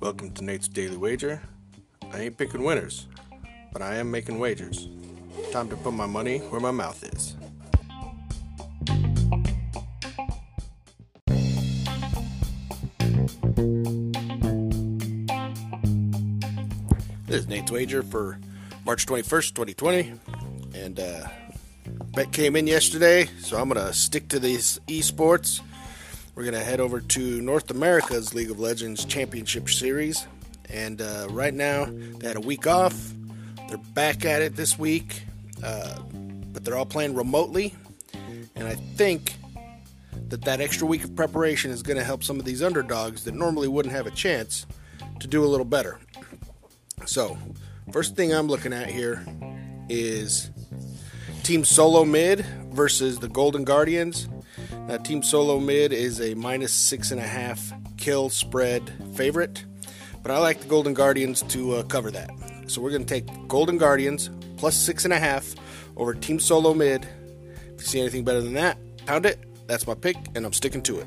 [0.00, 1.40] Welcome to Nate's Daily Wager.
[2.12, 3.06] I ain't picking winners,
[3.72, 4.88] but I am making wagers.
[5.52, 7.36] Time to put my money where my mouth is.
[17.26, 18.40] This is Nate's Wager for
[18.84, 20.14] March 21st, 2020.
[20.74, 21.28] And uh,
[22.14, 25.60] bet came in yesterday, so I'm going to stick to these esports.
[26.34, 30.26] We're going to head over to North America's League of Legends Championship Series.
[30.70, 32.94] And uh, right now, they had a week off.
[33.68, 35.22] They're back at it this week,
[35.64, 35.98] uh,
[36.52, 37.74] but they're all playing remotely.
[38.54, 39.34] And I think
[40.28, 43.34] that that extra week of preparation is going to help some of these underdogs that
[43.34, 44.66] normally wouldn't have a chance
[45.20, 45.98] to do a little better.
[47.06, 47.38] So,
[47.92, 49.24] first thing I'm looking at here
[49.88, 50.50] is
[51.48, 52.44] Team Solo Mid
[52.74, 54.28] versus the Golden Guardians.
[54.86, 59.64] Now, Team Solo Mid is a minus six and a half kill spread favorite,
[60.22, 62.28] but I like the Golden Guardians to uh, cover that.
[62.66, 64.28] So we're going to take Golden Guardians
[64.58, 65.54] plus six and a half
[65.96, 67.08] over Team Solo Mid.
[67.46, 69.42] If you see anything better than that, pound it.
[69.68, 71.06] That's my pick, and I'm sticking to it.